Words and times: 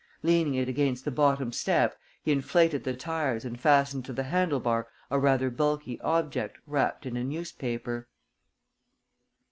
Leaning 0.23 0.55
it 0.55 0.67
against 0.67 1.05
the 1.05 1.11
bottom 1.11 1.51
step, 1.53 1.95
he 2.23 2.31
inflated 2.31 2.83
the 2.83 2.95
tires 2.95 3.45
and 3.45 3.59
fastened 3.59 4.03
to 4.03 4.11
the 4.11 4.23
handle 4.23 4.59
bar 4.59 4.87
a 5.11 5.19
rather 5.19 5.51
bulky 5.51 6.01
object 6.01 6.57
wrapped 6.65 7.05
in 7.05 7.15
a 7.15 7.23
newspaper. 7.23 8.07